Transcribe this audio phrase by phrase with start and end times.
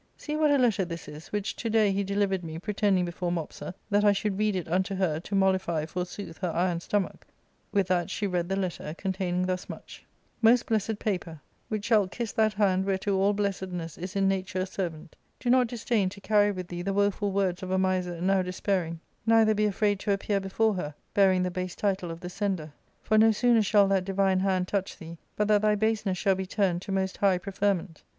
[0.17, 3.75] See what a letter this is, which to day he delivered me, pretending before Mopsa
[3.91, 7.27] that I should read it unto her, to mollify, forsooth, her iron stomach;'*
[7.71, 10.03] with that she read the letter, containing thus much:—"
[10.35, 14.61] * Most blessed paper, which shalt kiss that hand whereto \y^ all blessedness is in nature
[14.61, 18.13] a servant, do not disdain to carry with thee the woeful words of a miser
[18.13, 22.21] [wretch] now despairing; neither be afraid to appear before her, bearing the base title of
[22.21, 22.73] the sender;
[23.03, 26.47] for no sooner shall that divine hand touch thee but that thy baseness shall be
[26.47, 28.01] turned to most high pre ferment.